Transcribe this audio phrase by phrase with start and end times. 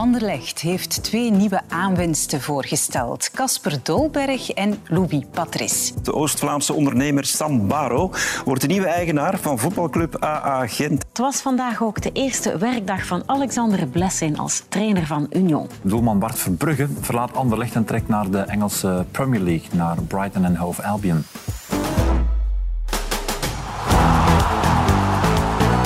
[0.00, 3.30] Anderlecht heeft twee nieuwe aanwinsten voorgesteld.
[3.30, 5.92] Casper Dolberg en Louis Patrice.
[6.02, 8.10] De Oost-Vlaamse ondernemer Sam Baro
[8.44, 11.04] wordt de nieuwe eigenaar van voetbalclub AA Gent.
[11.08, 15.68] Het was vandaag ook de eerste werkdag van Alexander Blessin als trainer van Union.
[15.82, 20.56] Doelman Bart Verbrugge verlaat Anderlecht en trekt naar de Engelse Premier League, naar Brighton en
[20.56, 21.24] Hove Albion.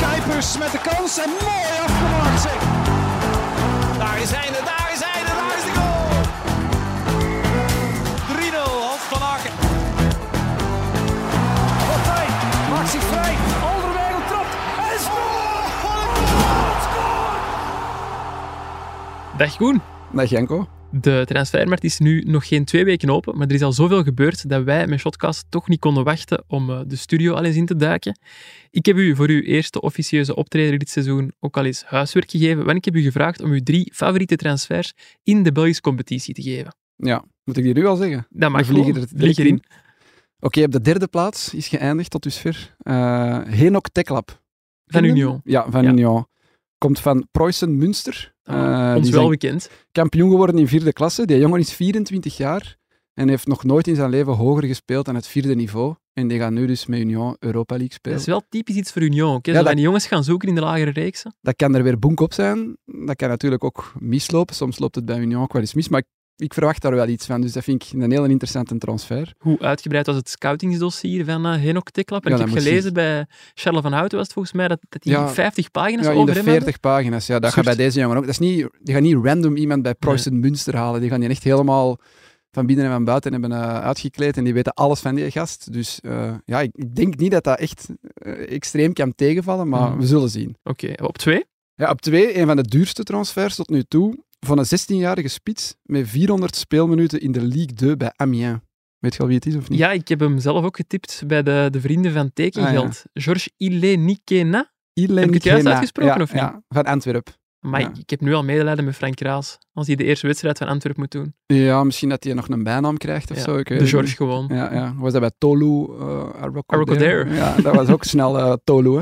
[0.00, 2.79] Kuipers met de kans en mooi afgemaakt zeg.
[19.40, 19.80] Dag Koen.
[20.12, 20.68] Dag Janko.
[20.90, 24.48] De transfermarkt is nu nog geen twee weken open, maar er is al zoveel gebeurd
[24.48, 27.66] dat wij met Shotcast toch niet konden wachten om eh, de studio al eens in
[27.66, 28.18] te duiken.
[28.70, 32.64] Ik heb u voor uw eerste officieuze optreden dit seizoen ook al eens huiswerk gegeven,
[32.64, 36.42] want ik heb u gevraagd om uw drie favoriete transfers in de Belgische competitie te
[36.42, 36.74] geven.
[36.96, 38.26] Ja, moet ik die nu al zeggen?
[38.30, 39.62] Dat mag vliegen er in.
[40.40, 42.74] Oké, op de derde plaats is geëindigd tot dusver.
[42.78, 44.42] Eh Henok Teklap.
[44.86, 45.04] Van?
[45.04, 45.40] Union.
[45.44, 45.90] Ja, van Ja.
[45.90, 46.26] Union.
[46.78, 48.34] Komt van Preußen Münster.
[48.50, 49.70] Ah, Eh, ons wel bekend.
[49.92, 51.26] kampioen geworden in vierde klasse.
[51.26, 52.76] Die jongen is 24 jaar
[53.14, 55.94] en heeft nog nooit in zijn leven hoger gespeeld dan het vierde niveau.
[56.12, 58.18] En die gaat nu dus met Union Europa League spelen.
[58.18, 59.38] Dat is wel typisch iets voor Union.
[59.42, 61.34] Zo Ja, dat- die jongens gaan zoeken in de lagere reeksen.
[61.40, 62.76] Dat kan er weer bonk op zijn.
[62.84, 64.54] Dat kan natuurlijk ook mislopen.
[64.54, 65.88] Soms loopt het bij Union ook wel eens mis.
[65.88, 66.06] Maar ik,
[66.40, 67.40] ik verwacht daar wel iets van.
[67.40, 69.34] Dus dat vind ik een heel interessante transfer.
[69.38, 72.24] Hoe uitgebreid was het scoutingsdossier van eh Henok Teklap?
[72.24, 75.28] En Ja, ik heb gelezen bij Charles van Houten was het volgens mij dat, Ja.
[75.28, 76.62] 50 pagina's Ja, in over de hem hadden.
[76.62, 77.26] 40 pagina's.
[77.26, 78.22] Ja, dat Soort- gaat bij deze jongen ook.
[78.22, 81.00] Dat is niet, die gaan niet random iemand bij Preußen Münster halen.
[81.00, 81.98] Die gaan die echt helemaal
[82.50, 84.36] van binnen en van buiten hebben eh, uitgekleed.
[84.36, 85.72] En die weten alles van die gast.
[85.72, 87.88] Dus eh, ja, ik, ik denk niet dat dat echt
[88.48, 89.68] extreem kan tegenvallen.
[89.68, 89.98] Maar Mhm.
[89.98, 90.56] we zullen zien.
[90.62, 91.44] Oké, op twee?
[91.74, 94.24] Ja, op twee, een van de duurste transfers tot nu toe.
[94.46, 98.58] Van een 16-jarige spits met 400 speelminuten in de Ligue 2 bij Amiens.
[98.98, 99.78] Weet je al wie het is of niet?
[99.78, 103.02] Ja, ik heb hem zelf ook getipt bij de, de vrienden van Tekengeld.
[103.12, 104.72] Ah, Georges Ilenikena.
[104.92, 106.40] Ilen Heb ik het juist uitgesproken, Ja, of niet?
[106.40, 107.32] Ja, van Antwerpen.
[107.60, 107.92] Maar Ja.
[107.98, 109.58] ik, heb nu al medelijden met Frank Raas.
[109.72, 111.34] Als hij de eerste wedstrijd van Antwerpen moet doen.
[111.46, 113.56] Ja, misschien dat hij nog een bijnaam krijgt of Ja, zo.
[113.56, 114.16] Ik weet de George niet.
[114.16, 114.46] gewoon.
[114.48, 114.94] Ja, ja.
[114.96, 116.30] Was dat bij Tolu uh,
[116.66, 117.34] Arrocodere.
[117.34, 118.96] Ja, dat was ook snel eh, Tolu.
[118.96, 119.00] Hè.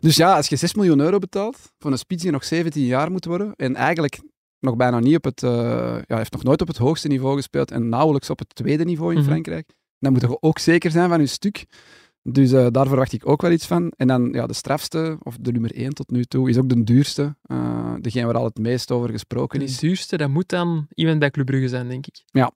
[0.00, 3.10] Dus ja, als je 6 miljoen euro betaalt voor een spits die nog 17 jaar
[3.10, 4.18] moet worden en eigenlijk
[4.60, 5.42] nog bijna niet op het...
[5.42, 8.84] eh, ja, heeft nog nooit op het hoogste niveau gespeeld en nauwelijks op het tweede
[8.84, 9.26] niveau in Mhm.
[9.28, 11.64] Frankrijk, dan moet je ook zeker zijn van je stuk.
[12.22, 13.92] Dus eh, daar verwacht ik ook wel iets van.
[13.96, 16.84] En dan ja, de strafste, of de nummer 1 tot nu toe, is ook de
[16.84, 17.36] duurste.
[17.42, 19.78] Eh, degene waar al het meest over gesproken De is.
[19.78, 22.22] duurste, dat moet dan iemand bij Club Brugge zijn, denk ik.
[22.30, 22.52] Ja.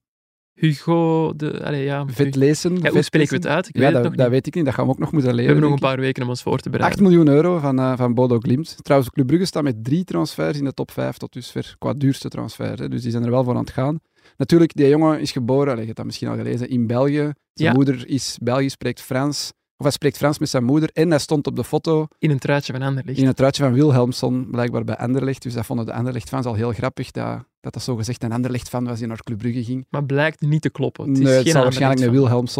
[0.60, 2.76] Hugo, de, allee, ja, Vet lezen.
[2.82, 3.68] Ja, hoe spreken we het uit?
[3.68, 4.64] Ik Ja, weet het dat, nog dat weet ik niet.
[4.64, 5.52] Dat gaan we ook nog moeten We leren.
[5.52, 7.02] hebben nog een paar weken om ons voor te 8 bereiden.
[7.02, 8.76] miljoen euro van, eh, van Bodo Glimt.
[8.82, 12.28] Trouwens, Club Brugge staat met drie transfers in de top 5 tot dusver, qua duurste
[12.28, 12.78] transfer.
[12.78, 12.88] Hè.
[12.88, 14.00] Dus die zijn er wel voor aan het gaan.
[14.36, 17.32] Natuurlijk, die jongen is geboren, allee, je hebt dat misschien al gelezen, in België.
[17.54, 17.72] Zijn Ja.
[17.72, 19.52] moeder is Belgisch, spreekt Frans.
[19.80, 20.90] Of hij spreekt Frans met zijn moeder.
[20.92, 23.18] En hij stond op de foto In een truitje van Anderlecht.
[23.18, 25.42] in het truitje van Wilhelmsson, blijkbaar bij Anderlecht.
[25.42, 28.84] Dus dat vonden de Anderlecht-fans al heel grappig, dat dat, dat zo gezegd een Anderlecht-fan
[28.84, 29.86] was die naar Club Brugge ging.
[29.90, 31.08] Maar blijkt niet te kloppen.
[31.08, 32.54] Het is nee, het geen zal waarschijnlijk een of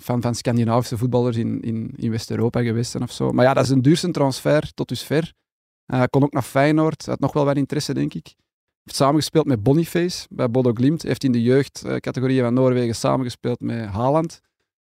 [0.00, 3.30] van, van Scandinavische voetballers in, in, in West-Europa geweest zijn of zo.
[3.32, 5.32] Maar ja, dat is een duurste transfer tot dusver.
[5.86, 8.34] Eh, Hij kon ook naar Feyenoord, had nog wel wat interesse, denk ik.
[8.82, 11.02] Heeft samengespeeld met Boniface bij Bodo Glimt.
[11.02, 14.40] Heeft in de jeugdcategorieën van Noorwegen samengespeeld met Haaland.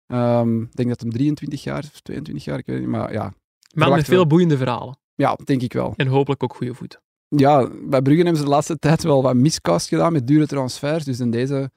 [0.07, 2.89] Ehm, Ik denk dat hem 23 jaar of 22 jaar, ik weet niet.
[2.89, 4.27] Maar ja, verwacht met veel wel.
[4.27, 4.99] boeiende verhalen.
[5.15, 5.95] ja, denk ik wel.
[5.97, 7.01] En hopelijk ook goede voet.
[7.29, 11.05] Ja, bij Brugge hebben ze de laatste tijd wel wat miscast gedaan met dure transfers.
[11.05, 11.71] Dus in deze,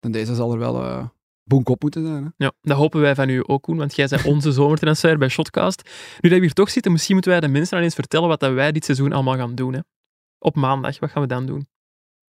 [0.00, 1.10] in deze zal er wel
[1.44, 2.22] bonk op moeten zijn.
[2.24, 2.44] Hè?
[2.44, 5.82] Ja, dat hopen wij van u ook, Koen, want jij bent onze zomertransfer bij Shotcast.
[6.20, 8.40] Nu dat we hier toch zitten, misschien moeten wij de mensen al eens vertellen wat
[8.40, 9.72] dat wij dit seizoen allemaal gaan doen.
[9.72, 9.80] Hè.
[10.38, 11.66] Op maandag, wat gaan we dan doen?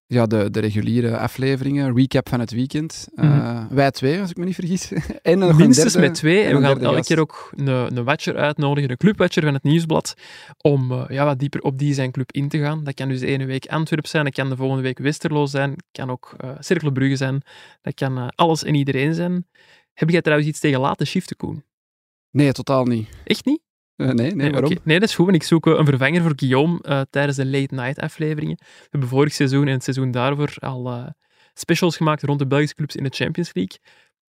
[0.07, 3.07] Ja, de, de reguliere afleveringen, recap van het weekend.
[3.15, 3.75] Eh, Mhm.
[3.75, 4.91] wij twee, als ik me niet vergis.
[5.21, 6.43] en nog Minstens derde- met twee.
[6.43, 10.13] En we gaan elke keer ook een, een watcher uitnodigen, een clubwatcher van het Nieuwsblad,
[10.61, 12.83] om eh, ja, wat dieper op die zijn club in te gaan.
[12.83, 15.69] Dat kan dus de ene week Antwerp zijn, dat kan de volgende week Westerlo zijn,
[15.69, 17.41] dat kan ook uh, Cerkelbrugge zijn,
[17.81, 19.47] dat kan eh, alles en iedereen zijn.
[19.93, 21.63] Heb jij trouwens iets tegen late shiften, Koen?
[22.31, 23.07] Nee, totaal niet.
[23.23, 23.61] Echt niet?
[23.95, 24.77] Eh, nee, nee, waarom?
[24.83, 27.45] Nee, dat is goed, want ik zoek eh, een vervanger voor Guillaume eh, tijdens de
[27.45, 28.55] late-night afleveringen.
[28.57, 31.13] We hebben vorig seizoen en het seizoen daarvoor al
[31.53, 33.77] specials gemaakt rond de Belgische clubs in de Champions League.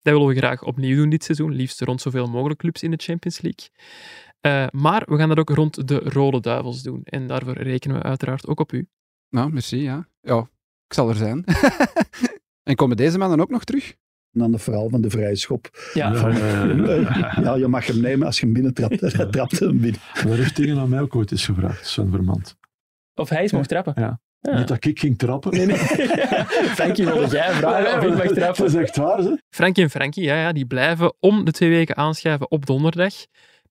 [0.01, 2.97] Dat willen we graag opnieuw doen dit seizoen, liefst rond zoveel mogelijk clubs in de
[2.97, 3.69] Champions League.
[4.71, 7.01] Maar we gaan dat ook rond de Rode Duivels doen.
[7.03, 8.87] En daarvoor rekenen we uiteraard ook op u.
[9.29, 10.07] Nou, merci, ja.
[10.21, 10.49] Ja,
[10.87, 11.43] ik zal er zijn.
[12.69, 13.95] en komen deze mannen ook nog terug?
[14.37, 15.89] En dan het verhaal van de vrije schop.
[15.93, 16.15] Ja.
[16.15, 19.01] Van, eh, ja, je mag hem nemen als je hem binnen trapt.
[19.01, 20.01] Hij trapt hem binnen.
[20.13, 22.55] Dat heeft tegen aan mij ook ooit eens gevraagd, Sven Vermand.
[23.15, 23.93] Of hij is mocht trappen.
[23.95, 24.19] Ja.
[24.41, 25.51] Niet dat ik ging trappen.
[25.51, 25.77] Nee, nee.
[26.77, 28.65] Frankie wilde jij vragen of ik mag Dat trappen.
[28.65, 29.35] is echt waar, hè?
[29.49, 33.13] Frankie en Frankie, ja, ja, die blijven om de twee weken aanschuiven op donderdag.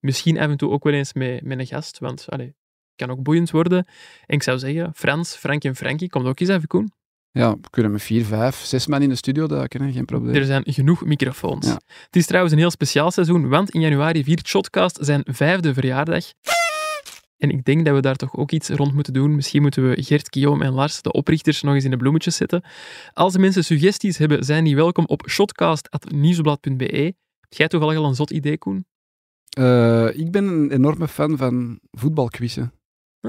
[0.01, 2.57] Misschien af en toe ook wel eens met, met een gast, want allee, het
[2.97, 3.79] kan ook boeiend worden.
[4.27, 6.93] En ik zou zeggen, Frans, Frankie en Frankie, komt ook eens even, Koen.
[7.37, 9.93] Ja, we kunnen met vier, vijf, zes man in de studio duiken, hè.
[9.93, 10.35] geen probleem.
[10.35, 11.67] Er zijn genoeg microfoons.
[11.67, 11.81] Ja.
[12.05, 16.25] Het is trouwens een heel speciaal seizoen, want in januari viert Shotcast zijn vijfde verjaardag.
[17.37, 19.35] En ik denk dat we daar toch ook iets rond moeten doen.
[19.35, 22.65] Misschien moeten we Gert, Guillaume en Lars, de oprichters, nog eens in de bloemetjes zetten.
[23.13, 27.15] Als de mensen suggesties hebben, zijn die welkom op shotcast.nieuwsblad.be.
[27.41, 28.87] Heb jij toevallig al een zot idee, Koen?
[29.49, 32.73] Eh, ik ben een enorme fan van voetbalquizzen.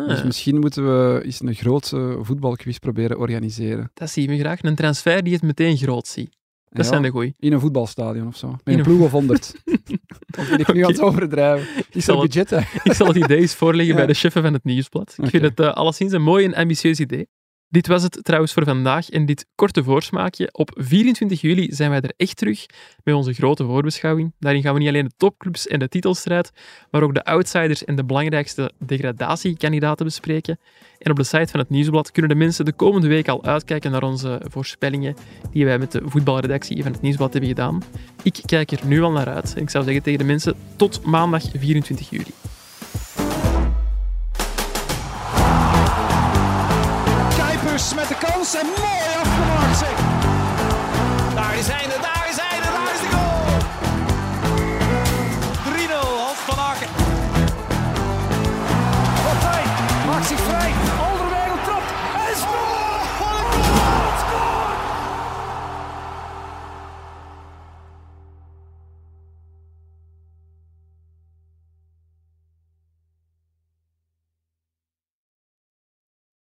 [0.01, 3.91] Ah, Dus misschien moeten we eens een grootse voetbalquiz proberen organiseren.
[3.93, 4.61] Dat zie je graag.
[4.63, 6.35] Een transfer die het meteen groot ziet.
[6.69, 7.33] Dat Ja, zijn de goeie.
[7.39, 8.47] In een voetbalstadion of zo.
[8.47, 9.53] Met In een een ploeg of honderd.
[10.39, 11.67] of ben ik nu aan het overdrijven?
[11.91, 12.65] Is zal er het- budget?
[12.83, 13.95] Ik zal het idee eens voorleggen Ja.
[13.95, 15.15] bij de chefen van het Nieuwsblad.
[15.17, 17.27] Ik vind het eh, alleszins een mooi en ambitieus idee.
[17.69, 20.49] Dit was het trouwens voor vandaag en dit korte voorsmaakje.
[20.51, 22.65] Op 24 juli zijn wij er echt terug
[23.03, 24.33] met onze grote voorbeschouwing.
[24.39, 26.51] Daarin gaan we niet alleen de topclubs en de titelstrijd,
[26.91, 30.59] maar ook de outsiders en de belangrijkste degradatiekandidaten bespreken.
[30.99, 33.91] En op de site van het Nieuwsblad kunnen de mensen de komende week al uitkijken
[33.91, 35.15] naar onze voorspellingen
[35.51, 37.83] die wij met de voetbalredactie van het Nieuwsblad hebben gedaan.
[38.23, 39.53] Ik kijk er nu al naar uit.
[39.55, 42.33] En ik zou zeggen tegen de mensen tot maandag 24 juli.